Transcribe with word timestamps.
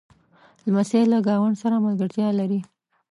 لمسی 0.65 1.01
له 1.11 1.17
ګاونډ 1.27 1.55
سره 1.63 1.83
ملګرتیا 1.85 2.27
لري. 2.39 2.59